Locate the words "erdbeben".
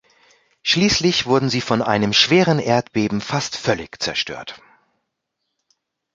2.57-3.21